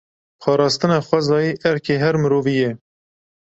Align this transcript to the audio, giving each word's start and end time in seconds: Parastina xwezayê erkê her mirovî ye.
Parastina 0.41 0.97
xwezayê 1.07 1.51
erkê 1.69 1.95
her 2.03 2.15
mirovî 2.23 2.55
ye. 2.63 2.71